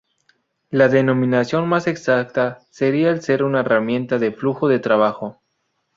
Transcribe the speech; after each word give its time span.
La 0.71 0.87
denominación 0.87 1.69
más 1.69 1.85
exacta 1.85 2.63
sería 2.71 3.11
el 3.11 3.21
ser 3.21 3.43
una 3.43 3.59
herramienta 3.59 4.17
de 4.17 4.31
flujo 4.31 4.67
de 4.67 4.79
trabajo. 4.79 5.43